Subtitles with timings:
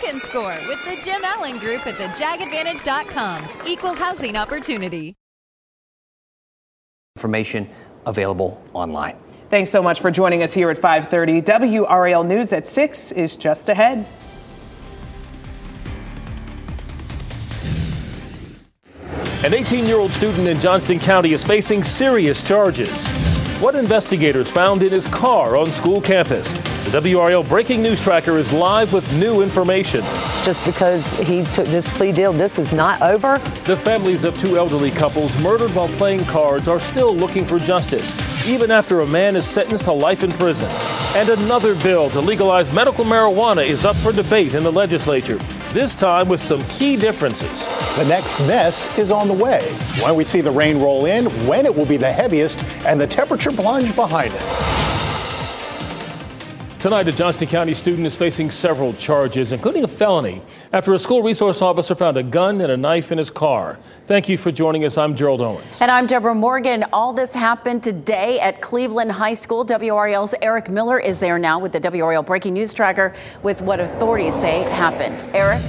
[0.00, 3.44] can score with the Jim Allen Group at thejagadvantage.com.
[3.66, 5.14] Equal housing opportunity.
[7.16, 7.68] Information
[8.04, 9.16] available online.
[9.48, 11.40] Thanks so much for joining us here at 5:30.
[11.42, 14.04] WRAL News at 6 is just ahead.
[19.44, 23.35] An 18 year old student in Johnston County is facing serious charges.
[23.58, 26.52] What investigators found in his car on school campus.
[26.52, 30.02] The WRAL breaking news tracker is live with new information.
[30.44, 33.38] Just because he took this plea deal, this is not over.
[33.64, 38.46] The families of two elderly couples murdered while playing cards are still looking for justice,
[38.46, 40.68] even after a man is sentenced to life in prison.
[41.18, 45.38] And another bill to legalize medical marijuana is up for debate in the legislature,
[45.72, 47.75] this time with some key differences.
[47.96, 49.62] The next mess is on the way.
[50.02, 53.06] When we see the rain roll in, when it will be the heaviest, and the
[53.06, 54.42] temperature plunge behind it.
[56.78, 60.42] Tonight, a Johnston County student is facing several charges, including a felony,
[60.74, 63.78] after a school resource officer found a gun and a knife in his car.
[64.06, 64.98] Thank you for joining us.
[64.98, 65.80] I'm Gerald Owens.
[65.80, 66.84] And I'm Deborah Morgan.
[66.92, 69.64] All this happened today at Cleveland High School.
[69.64, 74.34] WRAL's Eric Miller is there now with the WRAL Breaking News Tracker with what authorities
[74.34, 75.24] say happened.
[75.34, 75.62] Eric?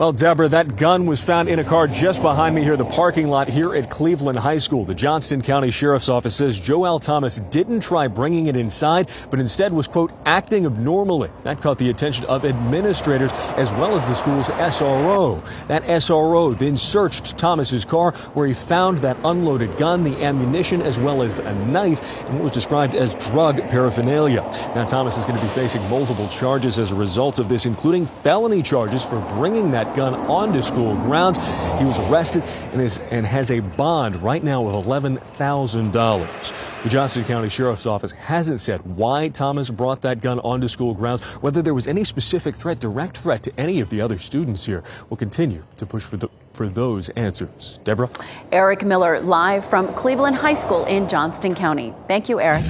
[0.00, 3.28] Well, Deborah, that gun was found in a car just behind me here, the parking
[3.28, 4.86] lot here at Cleveland High School.
[4.86, 9.74] The Johnston County Sheriff's Office says Joel Thomas didn't try bringing it inside, but instead
[9.74, 11.28] was, quote, acting abnormally.
[11.42, 15.44] That caught the attention of administrators as well as the school's SRO.
[15.68, 20.98] That SRO then searched Thomas's car where he found that unloaded gun, the ammunition, as
[20.98, 24.40] well as a knife, and what was described as drug paraphernalia.
[24.74, 28.06] Now, Thomas is going to be facing multiple charges as a result of this, including
[28.06, 31.38] felony charges for bringing that gun onto school grounds.
[31.78, 32.42] He was arrested
[32.72, 36.82] and, is, and has a bond right now of $11,000.
[36.82, 41.22] The Johnston County Sheriff's Office hasn't said why Thomas brought that gun onto school grounds,
[41.42, 44.82] whether there was any specific threat, direct threat to any of the other students here.
[45.08, 47.80] We'll continue to push for, the, for those answers.
[47.84, 48.10] Deborah?
[48.52, 51.92] Eric Miller, live from Cleveland High School in Johnston County.
[52.08, 52.62] Thank you, Eric.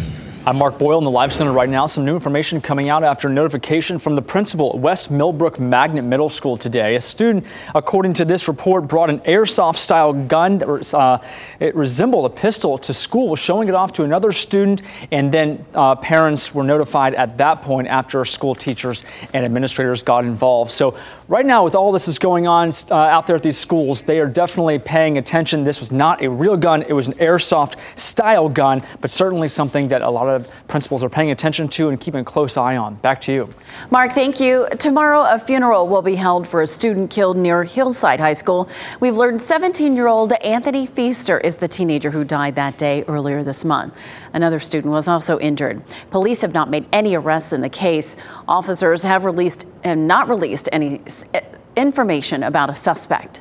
[0.47, 1.84] I'm Mark Boyle in the Live Center right now.
[1.84, 6.31] Some new information coming out after notification from the principal at West Millbrook Magnet Middle
[6.31, 6.97] School today.
[6.97, 10.62] A student, according to this report, brought an airsoft style gun.
[10.95, 11.19] Uh,
[11.61, 14.81] it resembled a pistol to school, showing it off to another student,
[15.12, 20.25] and then uh, parents were notified at that point after school teachers and administrators got
[20.25, 20.71] involved.
[20.71, 20.97] So,
[21.31, 24.19] right now, with all this is going on uh, out there at these schools, they
[24.19, 25.63] are definitely paying attention.
[25.63, 29.89] This was not a real gun, it was an airsoft style gun, but certainly something
[29.89, 32.97] that a lot of principals are paying attention to and keeping a close eye on.
[32.97, 33.49] Back to you.
[33.91, 34.67] Mark, thank you.
[34.79, 38.69] Tomorrow, a funeral will be held for a student killed near Hillside High School.
[38.99, 43.45] We've learned 17 year old Anthony Feaster is the teenager who died that day earlier
[43.45, 43.95] this month.
[44.33, 45.83] Another student was also injured.
[46.11, 48.17] Police have not made any arrests in the case.
[48.47, 51.01] Officers have released and not released any
[51.35, 51.41] eh,
[51.77, 53.41] information about a suspect.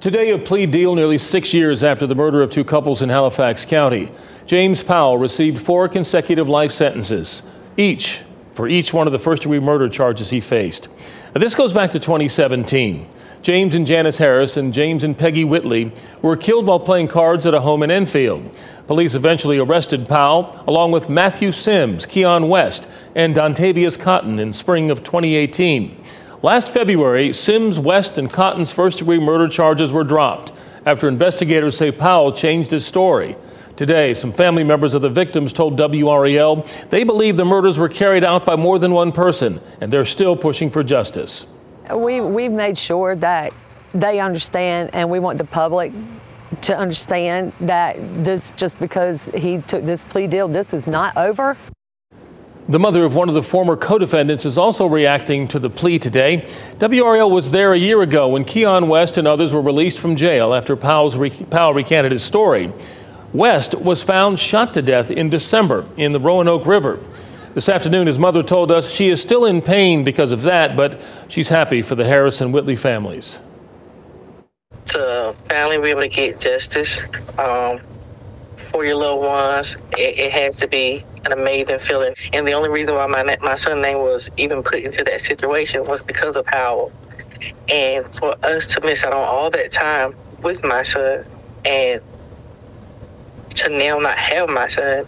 [0.00, 3.64] Today, a plea deal nearly six years after the murder of two couples in Halifax
[3.64, 4.10] County.
[4.46, 7.42] James Powell received four consecutive life sentences,
[7.76, 8.22] each
[8.54, 10.88] for each one of the first degree murder charges he faced.
[11.34, 13.08] Now, this goes back to 2017.
[13.44, 17.52] James and Janice Harris and James and Peggy Whitley were killed while playing cards at
[17.52, 18.50] a home in Enfield.
[18.86, 24.90] Police eventually arrested Powell along with Matthew Sims, Keon West, and Dontavius Cotton in spring
[24.90, 25.94] of 2018.
[26.40, 30.50] Last February, Sims, West, and Cotton's first degree murder charges were dropped
[30.86, 33.36] after investigators say Powell changed his story.
[33.76, 38.24] Today, some family members of the victims told WRAL they believe the murders were carried
[38.24, 41.44] out by more than one person, and they're still pushing for justice.
[41.92, 43.52] We, we've made sure that
[43.92, 45.92] they understand, and we want the public
[46.62, 51.56] to understand that this, just because he took this plea deal, this is not over.
[52.66, 55.98] The mother of one of the former co defendants is also reacting to the plea
[55.98, 56.46] today.
[56.78, 60.54] WRAL was there a year ago when Keon West and others were released from jail
[60.54, 61.18] after Powell's,
[61.50, 62.72] Powell recanted his story.
[63.34, 66.98] West was found shot to death in December in the Roanoke River.
[67.54, 71.00] This afternoon, his mother told us she is still in pain because of that, but
[71.28, 73.38] she's happy for the Harris and Whitley families.
[74.86, 77.04] To finally be able to get justice
[77.38, 77.78] um,
[78.72, 82.16] for your loved ones, it, it, has to be an amazing feeling.
[82.32, 85.84] And the only reason why my my son's name was even put into that situation
[85.84, 86.90] was because of Powell.
[87.68, 91.24] And for us to miss out on all that time with my son
[91.64, 92.02] and
[93.50, 95.06] to now not have my son,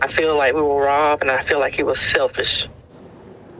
[0.00, 2.68] I feel like we were robbed and I feel like he was selfish.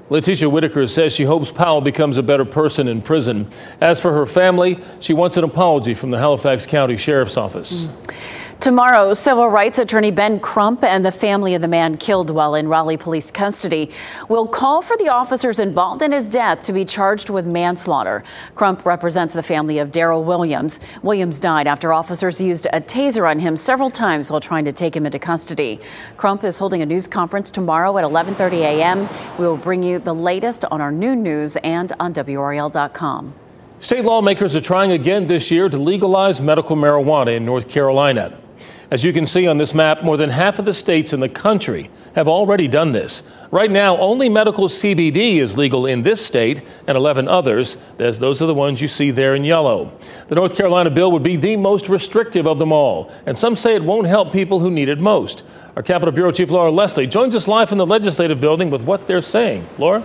[0.08, 3.48] Letitia Whitaker says she hopes Powell becomes a better person in prison.
[3.80, 7.86] As for her family, she wants an apology from the Halifax County Sheriff's Office.
[7.86, 8.14] Mm.
[8.58, 12.66] Tomorrow, civil rights attorney Ben Crump and the family of the man killed while in
[12.66, 13.90] Raleigh police custody
[14.30, 18.24] will call for the officers involved in his death to be charged with manslaughter.
[18.54, 20.80] Crump represents the family of Daryl Williams.
[21.02, 24.96] Williams died after officers used a taser on him several times while trying to take
[24.96, 25.78] him into custody.
[26.16, 29.06] Crump is holding a news conference tomorrow at 11:30 a.m.
[29.38, 33.34] We will bring you the latest on our new news and on wral.com.
[33.80, 38.40] State lawmakers are trying again this year to legalize medical marijuana in North Carolina.
[38.88, 41.28] As you can see on this map, more than half of the states in the
[41.28, 43.24] country have already done this.
[43.50, 48.40] Right now, only medical CBD is legal in this state and 11 others, as those
[48.40, 49.92] are the ones you see there in yellow.
[50.28, 53.74] The North Carolina bill would be the most restrictive of them all, and some say
[53.74, 55.42] it won't help people who need it most.
[55.74, 59.08] Our Capitol Bureau Chief Laura Leslie joins us live from the legislative building with what
[59.08, 59.68] they're saying.
[59.78, 60.04] Laura?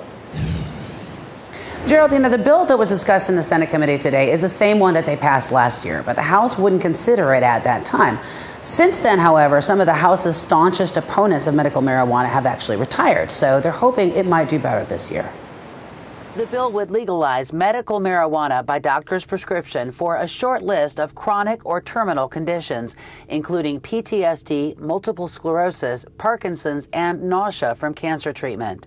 [1.88, 4.94] Geraldine, the bill that was discussed in the Senate committee today is the same one
[4.96, 8.18] that they passed last year, but the House wouldn't consider it at that time.
[8.62, 13.32] Since then, however, some of the House's staunchest opponents of medical marijuana have actually retired,
[13.32, 15.28] so they're hoping it might do better this year.
[16.36, 21.66] The bill would legalize medical marijuana by doctor's prescription for a short list of chronic
[21.66, 22.96] or terminal conditions,
[23.30, 28.86] including PTSD, multiple sclerosis, Parkinson's, and nausea from cancer treatment.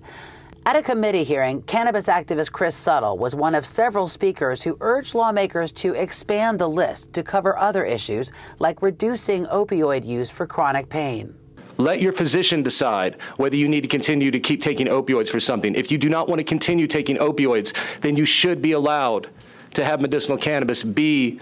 [0.67, 5.15] At a committee hearing, cannabis activist Chris Suttle was one of several speakers who urged
[5.15, 10.89] lawmakers to expand the list to cover other issues like reducing opioid use for chronic
[10.89, 11.35] pain.
[11.77, 15.75] Let your physician decide whether you need to continue to keep taking opioids for something.
[15.75, 19.29] If you do not want to continue taking opioids, then you should be allowed
[19.75, 21.41] to have medicinal cannabis be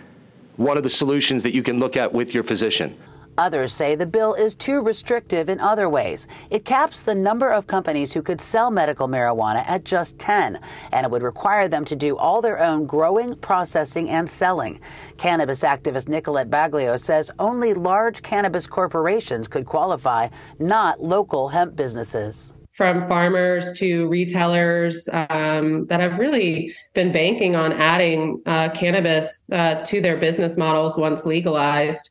[0.56, 2.98] one of the solutions that you can look at with your physician.
[3.38, 6.28] Others say the bill is too restrictive in other ways.
[6.50, 10.60] It caps the number of companies who could sell medical marijuana at just 10,
[10.92, 14.80] and it would require them to do all their own growing, processing, and selling.
[15.16, 22.52] Cannabis activist Nicolette Baglio says only large cannabis corporations could qualify, not local hemp businesses
[22.72, 29.82] from farmers to retailers um, that have really been banking on adding uh, cannabis uh,
[29.84, 32.08] to their business models once legalized.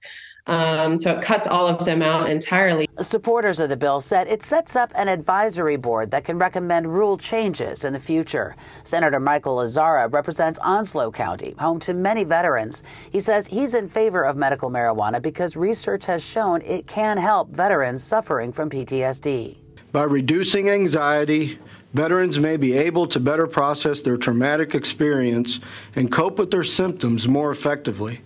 [0.47, 2.87] Um, so it cuts all of them out entirely.
[3.01, 7.17] Supporters of the bill said it sets up an advisory board that can recommend rule
[7.17, 8.55] changes in the future.
[8.83, 12.83] Senator Michael Lazzara represents Onslow County, home to many veterans.
[13.11, 17.49] He says he's in favor of medical marijuana because research has shown it can help
[17.51, 19.57] veterans suffering from PTSD.
[19.91, 21.59] By reducing anxiety,
[21.93, 25.59] veterans may be able to better process their traumatic experience
[25.95, 28.21] and cope with their symptoms more effectively.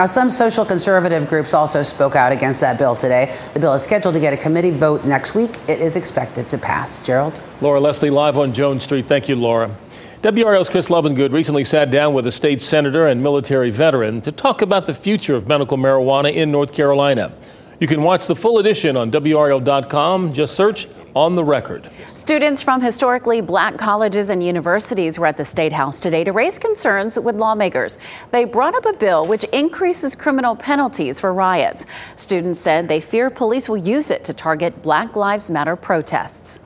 [0.00, 3.36] Now, some social conservative groups also spoke out against that bill today.
[3.52, 5.58] The bill is scheduled to get a committee vote next week.
[5.68, 7.00] It is expected to pass.
[7.00, 7.42] Gerald?
[7.60, 9.04] Laura Leslie, live on Jones Street.
[9.04, 9.76] Thank you, Laura.
[10.22, 14.62] WRAL's Chris Lovingood recently sat down with a state senator and military veteran to talk
[14.62, 17.30] about the future of medical marijuana in North Carolina.
[17.78, 20.32] You can watch the full edition on WRAL.com.
[20.32, 21.90] Just search on the record.
[22.14, 26.58] Students from historically black colleges and universities were at the State House today to raise
[26.58, 27.98] concerns with lawmakers.
[28.30, 31.86] They brought up a bill which increases criminal penalties for riots.
[32.16, 36.60] Students said they fear police will use it to target Black Lives Matter protests.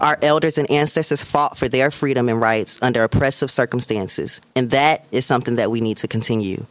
[0.00, 5.04] Our elders and ancestors fought for their freedom and rights under oppressive circumstances, and that
[5.12, 6.66] is something that we need to continue.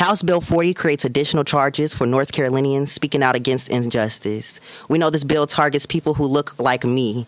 [0.00, 4.58] House Bill 40 creates additional charges for North Carolinians speaking out against injustice.
[4.88, 7.26] We know this bill targets people who look like me.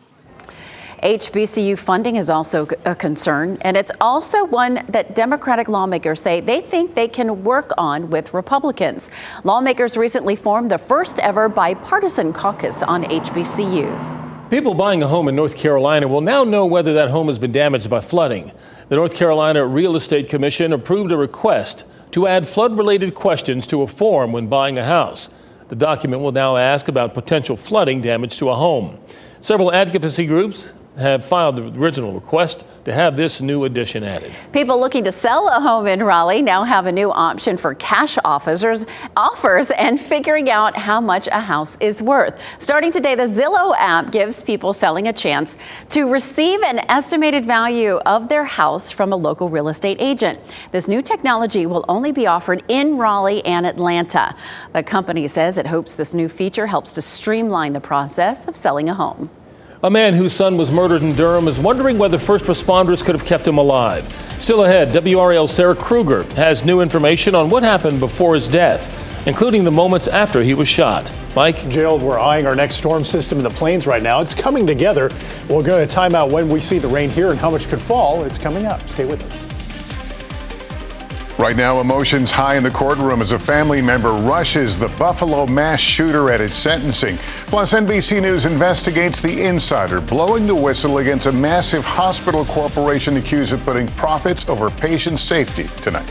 [1.02, 6.62] HBCU funding is also a concern, and it's also one that Democratic lawmakers say they
[6.62, 9.10] think they can work on with Republicans.
[9.44, 14.48] Lawmakers recently formed the first ever bipartisan caucus on HBCUs.
[14.48, 17.52] People buying a home in North Carolina will now know whether that home has been
[17.52, 18.50] damaged by flooding.
[18.88, 23.82] The North Carolina Real Estate Commission approved a request to add flood related questions to
[23.82, 25.28] a form when buying a house.
[25.68, 28.98] The document will now ask about potential flooding damage to a home.
[29.40, 34.32] Several advocacy groups have filed the original request to have this new addition added.
[34.52, 38.18] People looking to sell a home in Raleigh now have a new option for cash
[38.24, 38.84] offers,
[39.16, 42.38] offers and figuring out how much a house is worth.
[42.58, 45.56] Starting today, the Zillow app gives people selling a chance
[45.90, 50.38] to receive an estimated value of their house from a local real estate agent.
[50.72, 54.34] This new technology will only be offered in Raleigh and Atlanta.
[54.72, 58.88] The company says it hopes this new feature helps to streamline the process of selling
[58.88, 59.30] a home.
[59.84, 63.24] A man whose son was murdered in Durham is wondering whether first responders could have
[63.24, 64.04] kept him alive.
[64.40, 69.64] Still ahead, WRAL Sarah Krueger has new information on what happened before his death, including
[69.64, 71.12] the moments after he was shot.
[71.34, 71.68] Mike?
[71.68, 74.20] Gerald, we're eyeing our next storm system in the plains right now.
[74.20, 75.10] It's coming together.
[75.50, 77.82] We're going to time out when we see the rain here and how much could
[77.82, 78.22] fall.
[78.22, 78.88] It's coming up.
[78.88, 79.51] Stay with us.
[81.42, 85.80] Right now, emotions high in the courtroom as a family member rushes the Buffalo mass
[85.80, 87.16] shooter at its sentencing.
[87.48, 93.52] Plus, NBC News investigates the insider blowing the whistle against a massive hospital corporation accused
[93.52, 96.08] of putting profits over patient safety tonight.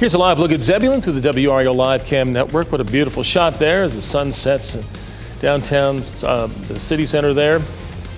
[0.00, 2.72] Here's a live look at Zebulon through the WRAL Live Cam network.
[2.72, 4.76] What a beautiful shot there as the sun sets
[5.40, 7.60] downtown, uh, the city center there.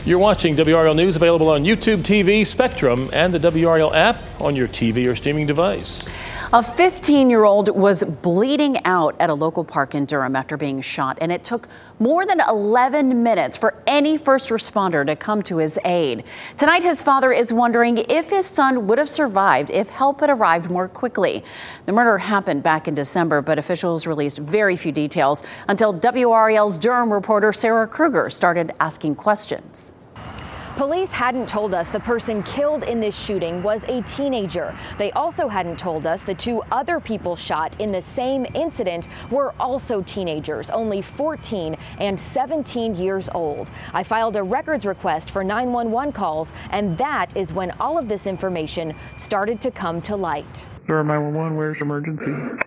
[0.04, 4.68] You're watching WRAL News available on YouTube TV, Spectrum, and the WRAL app on your
[4.68, 6.08] TV or streaming device.
[6.52, 10.80] A 15 year old was bleeding out at a local park in Durham after being
[10.80, 15.56] shot, and it took more than 11 minutes for any first responder to come to
[15.58, 16.24] his aid.
[16.56, 20.70] Tonight, his father is wondering if his son would have survived if help had arrived
[20.70, 21.44] more quickly.
[21.86, 27.12] The murder happened back in December, but officials released very few details until WRAL's Durham
[27.12, 29.92] reporter Sarah Krueger started asking questions.
[30.78, 34.78] Police hadn't told us the person killed in this shooting was a teenager.
[34.96, 39.52] They also hadn't told us the two other people shot in the same incident were
[39.58, 43.72] also teenagers, only 14 and 17 years old.
[43.92, 48.28] I filed a records request for 911 calls, and that is when all of this
[48.28, 50.64] information started to come to light.
[50.86, 52.62] Durham 911, where's emergency?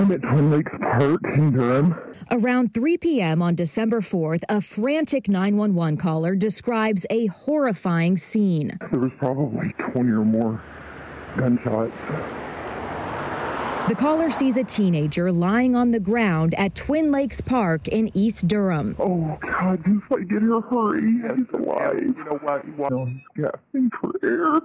[0.00, 1.94] I'm at Twin Lakes Park in Durham.
[2.30, 3.42] Around 3 p.m.
[3.42, 8.78] on December 4th, a frantic 911 caller describes a horrifying scene.
[8.90, 10.62] There was probably 20 or more
[11.36, 11.92] gunshots.
[13.88, 18.48] The caller sees a teenager lying on the ground at Twin Lakes Park in East
[18.48, 18.96] Durham.
[18.98, 21.12] Oh, God, just like get here, hurry.
[21.12, 22.00] He's alive.
[22.00, 22.64] You know what?
[22.64, 24.62] He's gasping for air.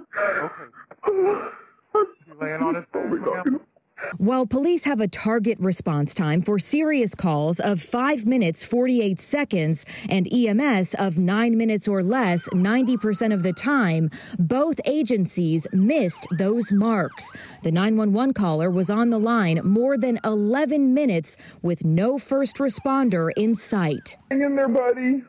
[1.04, 1.50] Okay.
[2.24, 3.60] He's laying on his phone.
[4.18, 9.86] While police have a target response time for serious calls of 5 minutes 48 seconds
[10.08, 16.72] and EMS of 9 minutes or less 90% of the time, both agencies missed those
[16.72, 17.30] marks.
[17.62, 23.30] The 911 caller was on the line more than 11 minutes with no first responder
[23.36, 24.16] in sight.
[24.30, 25.22] Hang in there, buddy.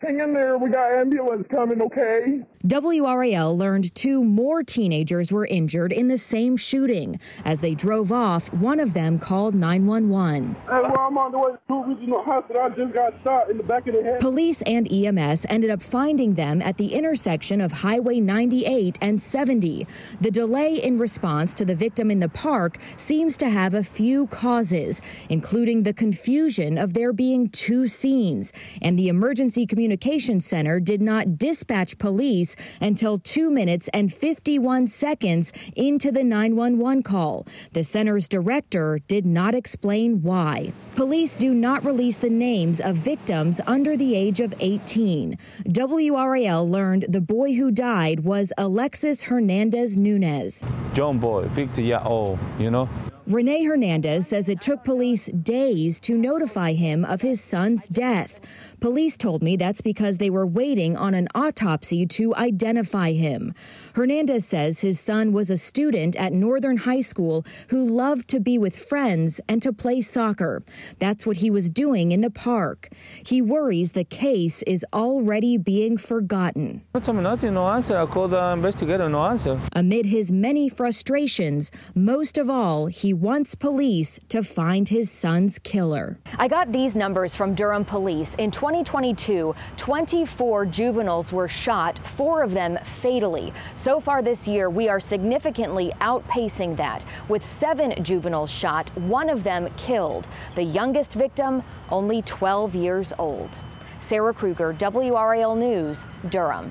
[0.00, 0.58] Hang in there.
[0.58, 2.44] We got ambulance coming, okay?
[2.64, 7.18] WRAL learned two more teenagers were injured in the same shooting.
[7.44, 10.54] As they drove off, one of them called 911.
[10.54, 12.62] Hey, well, I'm on the way to regional hospital.
[12.62, 14.20] I just got shot in the back of the head.
[14.20, 19.84] Police and EMS ended up finding them at the intersection of Highway 98 and 70.
[20.20, 24.28] The delay in response to the victim in the park seems to have a few
[24.28, 31.02] causes, including the confusion of there being two scenes, and the emergency communication center did
[31.02, 37.46] not dispatch police until 2 minutes and 51 seconds into the 911 call.
[37.72, 40.72] The center's director did not explain why.
[40.94, 45.38] Police do not release the names of victims under the age of 18.
[45.66, 50.62] WRAL learned the boy who died was Alexis Hernandez Nunez.
[50.94, 52.88] John boy, 50 year old, you know.
[53.26, 58.40] Renee Hernandez says it took police days to notify him of his son's death.
[58.82, 63.54] Police told me that's because they were waiting on an autopsy to identify him.
[63.94, 68.56] Hernandez says his son was a student at Northern High School who loved to be
[68.56, 70.62] with friends and to play soccer.
[70.98, 72.88] That's what he was doing in the park.
[73.26, 76.82] He worries the case is already being forgotten.
[76.94, 77.98] No answer.
[77.98, 79.60] I called the investigator, no answer.
[79.74, 86.18] Amid his many frustrations, most of all, he wants police to find his son's killer.
[86.38, 88.34] I got these numbers from Durham Police.
[88.36, 93.52] In 2022, 24 juveniles were shot, four of them fatally.
[93.82, 99.42] So far this year, we are significantly outpacing that, with seven juveniles shot, one of
[99.42, 100.28] them killed.
[100.54, 103.60] The youngest victim, only 12 years old.
[103.98, 106.70] Sarah Krueger, WRAL News, Durham.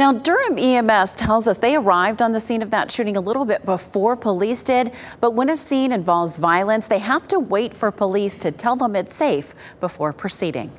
[0.00, 3.44] Now, Durham EMS tells us they arrived on the scene of that shooting a little
[3.44, 7.92] bit before police did, but when a scene involves violence, they have to wait for
[7.92, 10.72] police to tell them it's safe before proceeding.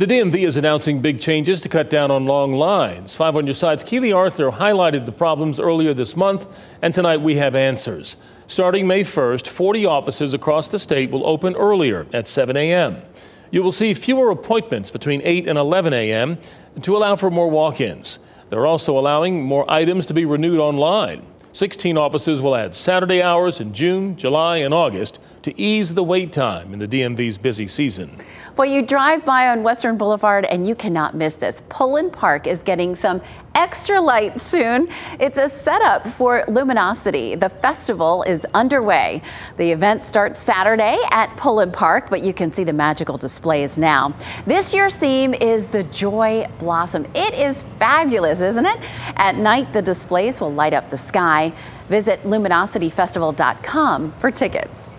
[0.00, 3.14] The DMV is announcing big changes to cut down on long lines.
[3.14, 3.82] Five on your sides.
[3.82, 6.46] Keely Arthur highlighted the problems earlier this month,
[6.80, 8.16] and tonight we have answers.
[8.46, 13.02] Starting May 1st, 40 offices across the state will open earlier at 7 a.m.
[13.50, 16.38] You will see fewer appointments between 8 and 11 a.m.
[16.80, 18.20] to allow for more walk ins.
[18.48, 21.26] They're also allowing more items to be renewed online.
[21.52, 26.32] 16 offices will add Saturday hours in June, July, and August to ease the wait
[26.32, 28.16] time in the DMV's busy season.
[28.60, 31.62] Well, you drive by on Western Boulevard and you cannot miss this.
[31.70, 33.22] Pullen Park is getting some
[33.54, 34.90] extra light soon.
[35.18, 37.36] It's a setup for Luminosity.
[37.36, 39.22] The festival is underway.
[39.56, 44.14] The event starts Saturday at Pullen Park, but you can see the magical displays now.
[44.44, 47.06] This year's theme is the Joy Blossom.
[47.14, 48.78] It is fabulous, isn't it?
[49.16, 51.50] At night, the displays will light up the sky.
[51.88, 54.92] Visit luminosityfestival.com for tickets.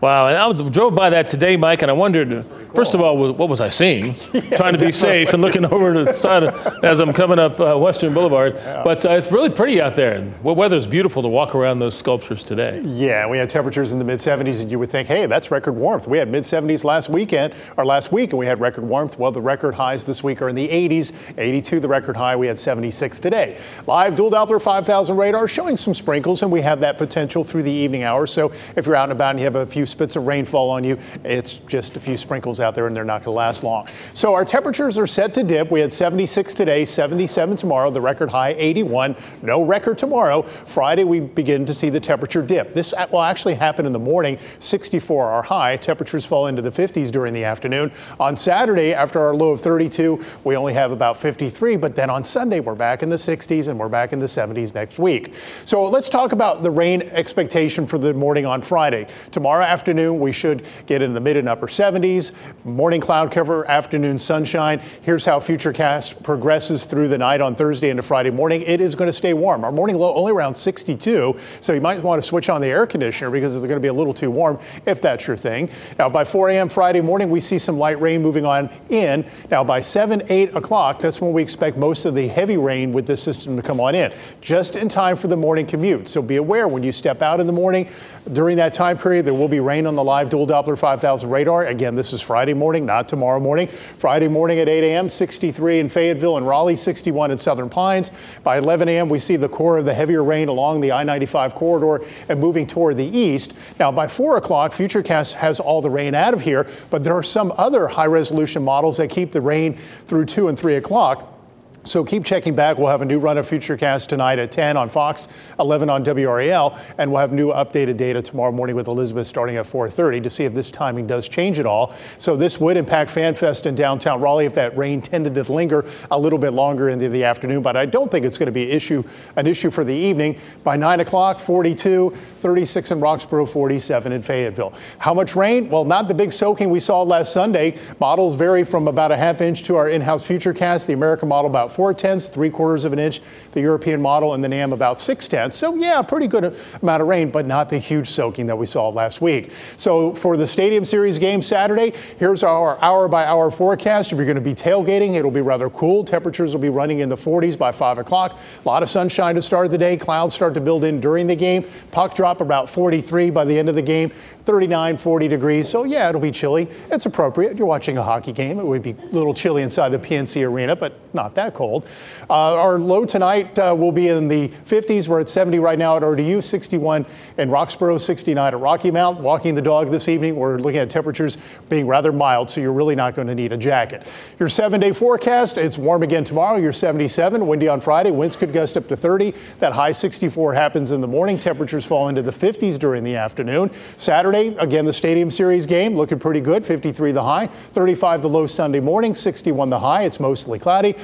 [0.00, 3.18] Wow, and I was drove by that today, Mike, and I wondered, first of all,
[3.34, 4.14] what was I seeing?
[4.32, 7.38] Yeah, Trying to be safe and looking over to the side of, as I'm coming
[7.38, 8.54] up uh, Western Boulevard.
[8.54, 11.98] But uh, it's really pretty out there, and the weather's beautiful to walk around those
[11.98, 12.80] sculptures today.
[12.82, 15.72] Yeah, we had temperatures in the mid 70s, and you would think, hey, that's record
[15.72, 16.08] warmth.
[16.08, 19.18] We had mid 70s last weekend, or last week, and we had record warmth.
[19.18, 22.36] Well, the record highs this week are in the 80s, 82 the record high.
[22.36, 23.60] We had 76 today.
[23.86, 27.72] Live dual Doppler 5000 radar showing some sprinkles, and we have that potential through the
[27.72, 28.32] evening hours.
[28.32, 30.84] So if you're out and about and you have a few spits of rainfall on
[30.84, 33.88] you, it's just a few sprinkles out there, and they're not going to last long.
[34.14, 35.70] So our temperatures are set to dip.
[35.70, 39.16] We had 76 today, 77 tomorrow, the record high 81.
[39.42, 40.42] No record tomorrow.
[40.42, 42.72] Friday, we begin to see the temperature dip.
[42.72, 45.76] This uh, will actually happen in the morning, 64 our high.
[45.76, 47.92] Temperatures fall into the 50s during the afternoon.
[48.18, 52.24] On Saturday, after our low of 32, we only have about 53, but then on
[52.24, 55.34] Sunday, we're back in the 60s and we're back in the 70s next week.
[55.64, 59.06] So let's talk about the rain expectation for the morning on Friday.
[59.30, 62.32] Tomorrow afternoon, we should get in the mid and upper 70s.
[62.64, 64.78] Morning cloud cover, afternoon sunshine.
[65.00, 68.60] Here's how Futurecast progresses through the night on Thursday into Friday morning.
[68.60, 69.64] It is going to stay warm.
[69.64, 72.86] Our morning low only around 62, so you might want to switch on the air
[72.86, 75.70] conditioner because it's going to be a little too warm if that's your thing.
[75.98, 76.68] Now, by 4 a.m.
[76.68, 79.24] Friday morning, we see some light rain moving on in.
[79.50, 83.06] Now, by 7, 8 o'clock, that's when we expect most of the heavy rain with
[83.06, 86.06] this system to come on in, just in time for the morning commute.
[86.06, 87.88] So be aware when you step out in the morning,
[88.32, 91.66] during that time period, there will be rain on the live dual Doppler 5000 radar.
[91.66, 93.66] Again, this is Friday morning, not tomorrow morning.
[93.66, 98.10] Friday morning at 8 a.m., 63 in Fayetteville and Raleigh, 61 in Southern Pines.
[98.42, 101.54] By 11 a.m., we see the core of the heavier rain along the I 95
[101.54, 103.54] corridor and moving toward the east.
[103.78, 107.22] Now, by 4 o'clock, Futurecast has all the rain out of here, but there are
[107.22, 109.74] some other high resolution models that keep the rain
[110.06, 111.39] through 2 and 3 o'clock.
[111.84, 112.76] So keep checking back.
[112.76, 116.78] We'll have a new run of Futurecast tonight at 10 on Fox, 11 on WRAL,
[116.98, 120.44] and we'll have new updated data tomorrow morning with Elizabeth starting at 4:30 to see
[120.44, 121.94] if this timing does change at all.
[122.18, 126.18] So this would impact FanFest in downtown Raleigh if that rain tended to linger a
[126.18, 127.62] little bit longer into the afternoon.
[127.62, 129.02] But I don't think it's going to be issue,
[129.36, 130.38] an issue for the evening.
[130.62, 134.74] By 9 o'clock, 42, 36 in Roxboro, 47 in Fayetteville.
[134.98, 135.70] How much rain?
[135.70, 137.78] Well, not the big soaking we saw last Sunday.
[137.98, 140.86] Models vary from about a half inch to our in-house Futurecast.
[140.86, 143.20] The American model about four tenths, three quarters of an inch.
[143.52, 145.56] The European model and the NAM about six tenths.
[145.56, 148.88] So yeah, pretty good amount of rain, but not the huge soaking that we saw
[148.88, 149.52] last week.
[149.76, 154.12] So for the Stadium Series game Saturday, here's our hour by hour forecast.
[154.12, 156.04] If you're going to be tailgating, it'll be rather cool.
[156.04, 158.38] Temperatures will be running in the 40s by 5 o'clock.
[158.64, 159.96] A lot of sunshine to start the day.
[159.96, 161.64] Clouds start to build in during the game.
[161.90, 164.10] Puck drop about 43 by the end of the game.
[164.44, 165.68] 39, 40 degrees.
[165.68, 166.68] So, yeah, it'll be chilly.
[166.90, 167.56] It's appropriate.
[167.56, 168.58] You're watching a hockey game.
[168.58, 171.59] It would be a little chilly inside the PNC Arena, but not that cold.
[171.60, 171.84] Uh,
[172.28, 175.08] our low tonight uh, will be in the 50s.
[175.08, 177.04] We're at 70 right now at RDU, 61
[177.36, 179.20] in Roxboro, 69 at Rocky Mount.
[179.20, 181.36] Walking the dog this evening, we're looking at temperatures
[181.68, 184.06] being rather mild, so you're really not going to need a jacket.
[184.38, 186.56] Your seven day forecast, it's warm again tomorrow.
[186.56, 188.10] You're 77, windy on Friday.
[188.10, 189.34] Winds could gust up to 30.
[189.58, 191.38] That high 64 happens in the morning.
[191.38, 193.70] Temperatures fall into the 50s during the afternoon.
[193.96, 196.64] Saturday, again, the Stadium Series game looking pretty good.
[196.64, 200.04] 53 the high, 35 the low Sunday morning, 61 the high.
[200.04, 200.94] It's mostly cloudy.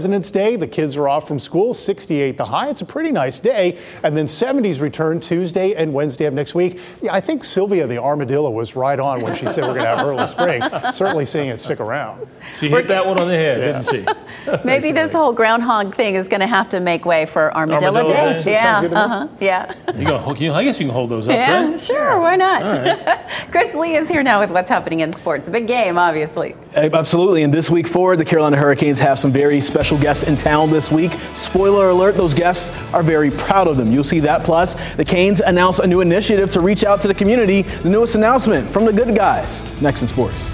[0.00, 2.70] President's Day, the kids are off from school, 68 the high.
[2.70, 3.76] It's a pretty nice day.
[4.02, 6.78] And then 70s return Tuesday and Wednesday of next week.
[7.02, 9.96] Yeah, I think Sylvia the armadillo was right on when she said we're going to
[9.96, 10.62] have early spring.
[10.90, 12.26] Certainly seeing it stick around.
[12.56, 13.90] She hit that one on the head, Yes.
[13.90, 14.56] didn't she?
[14.64, 18.32] Maybe this whole groundhog thing is going to have to make way for Armadillo, Armadillo
[18.32, 18.42] Day.
[18.42, 18.52] Day?
[18.52, 19.00] Yeah, Sounds good to me.
[19.02, 19.28] uh-huh.
[19.38, 21.62] yeah, You gonna, hold- you I guess you can hold those up, yeah.
[21.66, 21.78] right?
[21.78, 22.62] Sure, why not?
[22.62, 23.18] All
[23.50, 25.46] Chris Lee is here now with what's happening in sports.
[25.46, 26.54] A big game, obviously.
[26.74, 27.42] Absolutely.
[27.42, 30.90] And this week forward, the Carolina Hurricanes have some very special guests in town this
[30.90, 31.12] week.
[31.34, 33.92] Spoiler alert, those guests are very proud of them.
[33.92, 34.44] You'll see that.
[34.44, 37.62] Plus, the Canes announce a new initiative to reach out to the community.
[37.62, 39.62] The newest announcement from the good guys.
[39.80, 40.50] Next in sports.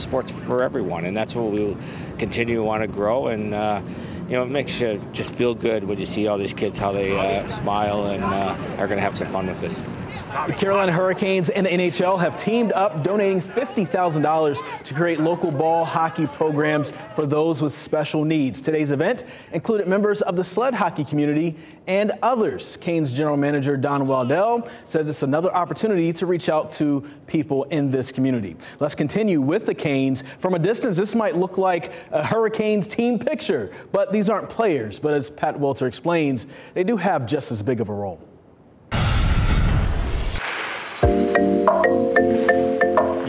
[0.00, 1.76] sports for everyone, and that's what we'll
[2.18, 3.28] continue to want to grow.
[3.28, 3.82] And uh,
[4.24, 6.92] you know, it makes you just feel good when you see all these kids how
[6.92, 9.82] they uh, smile and uh, are going to have some fun with this.
[10.30, 15.84] The Carolina Hurricanes and the NHL have teamed up, donating $50,000 to create local ball
[15.84, 18.60] hockey programs for those with special needs.
[18.60, 21.56] Today's event included members of the sled hockey community
[21.88, 22.78] and others.
[22.80, 27.90] Canes general manager Don Waddell says it's another opportunity to reach out to people in
[27.90, 28.56] this community.
[28.78, 30.22] Let's continue with the Canes.
[30.38, 35.00] From a distance, this might look like a Hurricanes team picture, but these aren't players.
[35.00, 38.20] But as Pat Welter explains, they do have just as big of a role.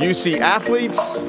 [0.02, 1.20] You see athletes,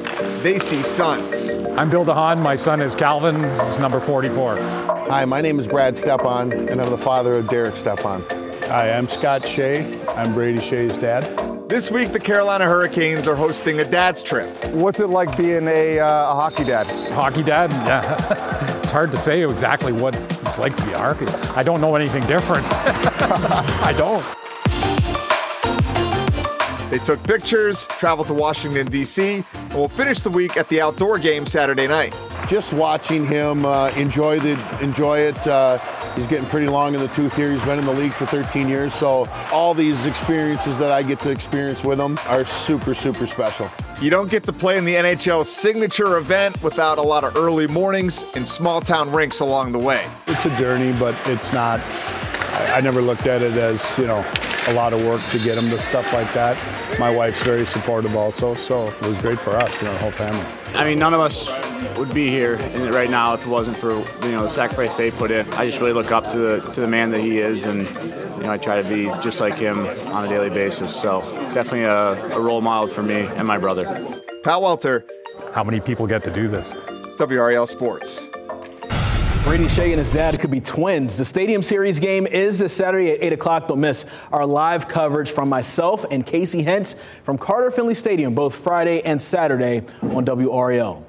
[0.41, 1.59] they see sons.
[1.77, 2.41] I'm Bill DeHaan.
[2.41, 3.35] My son is Calvin.
[3.67, 4.55] He's number 44.
[4.57, 8.25] Hi, my name is Brad Stepan, and I'm the father of Derek Stepan.
[8.63, 10.03] Hi, I'm Scott Skjei.
[10.17, 11.69] I'm Brady Skjei's dad.
[11.69, 14.49] This week, the Carolina Hurricanes are hosting a dad's trip.
[14.69, 16.87] What's it like being a, uh, a hockey dad?
[17.11, 17.71] Hockey dad?
[17.71, 18.79] Yeah.
[18.79, 21.27] it's hard to say exactly what it's like to be a hockey.
[21.55, 22.65] I don't know anything different.
[22.73, 24.25] I don't.
[26.93, 31.17] They took pictures, traveled to Washington, D.C., and will finish the week at the outdoor
[31.17, 32.15] game Saturday night.
[32.47, 35.47] Just watching him uh, enjoy the enjoy it.
[35.47, 35.79] Uh,
[36.13, 37.49] he's getting pretty long in the tooth here.
[37.49, 41.17] He's been in the league for 13 years, so all these experiences that I get
[41.21, 43.71] to experience with him are super, super special.
[43.99, 47.65] You don't get to play in the NHL signature event without a lot of early
[47.65, 50.07] mornings and small town rinks along the way.
[50.27, 51.79] It's a journey, but it's not.
[51.79, 54.23] I, I never looked at it as you know
[54.67, 56.57] a lot of work to get him to stuff like that.
[56.99, 60.45] My wife's very supportive also, so it was great for us and our whole family.
[60.75, 61.49] I mean, none of us
[61.97, 62.57] would be here
[62.91, 63.91] right now if it wasn't for
[64.25, 65.51] you know the sacrifice they put in.
[65.53, 67.87] I just really look up to the to the man that he is, and
[68.37, 70.95] you know I try to be just like him on a daily basis.
[70.95, 71.21] So
[71.53, 73.85] definitely a, a role model for me and my brother.
[74.43, 75.05] Pat Welter.
[75.53, 76.71] How many people get to do this?
[77.19, 78.27] WRAL Sports.
[79.43, 81.17] Brady Skjei and his dad could be twins.
[81.17, 83.67] The Stadium Series game is this Saturday at 8 o'clock.
[83.67, 88.55] Don't miss our live coverage from myself and Casey Hentz from Carter Finley Stadium both
[88.55, 91.03] Friday and Saturday on WRAL.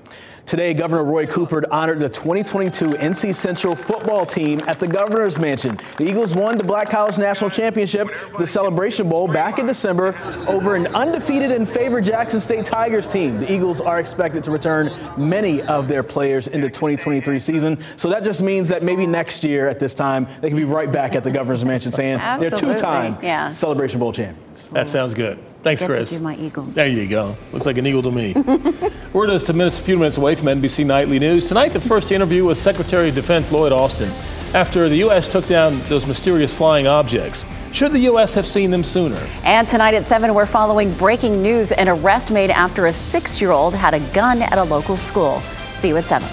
[0.46, 5.78] Today, Governor Roy Cooper honored the 2022 NC Central football team at the Governor's Mansion.
[5.96, 10.14] The Eagles won the Black College National Championship, the Celebration Bowl, back in December
[10.46, 13.38] over an undefeated and favored Jackson State Tigers team.
[13.40, 17.78] The Eagles are expected to return many of their players in the 2023 season.
[17.96, 20.92] So that just means that maybe next year at this time, they can be right
[20.92, 22.50] back at the Governor's Mansion saying Absolutely.
[22.66, 23.48] they're two time Yeah.
[23.48, 24.68] Celebration Bowl champions.
[24.68, 25.38] That sounds good.
[25.64, 26.10] Thanks, Get to Chris.
[26.10, 26.74] do my Eagles.
[26.74, 27.36] There you go.
[27.52, 28.34] Looks like an eagle to me.
[29.12, 31.48] We're just a, minutes, a few minutes away from NBC Nightly News.
[31.48, 34.10] Tonight, the first interview with Secretary of Defense Lloyd Austin
[34.54, 35.30] after the U.S.
[35.30, 37.44] took down those mysterious flying objects.
[37.72, 38.34] Should the U.S.
[38.34, 39.16] have seen them sooner?
[39.42, 43.50] And tonight at 7, we're following breaking news an arrest made after a six year
[43.50, 45.40] old had a gun at a local school.
[45.80, 46.28] See you at 7.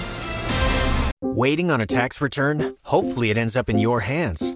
[1.22, 2.76] Waiting on a tax return?
[2.84, 4.56] Hopefully, it ends up in your hands.